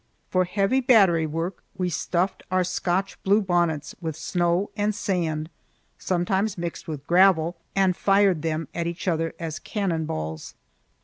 [0.31, 5.47] For heavy battery work we stuffed our Scotch blue bonnets with snow and sand,
[5.99, 10.55] sometimes mixed with gravel, and fired them at each other as cannon balls.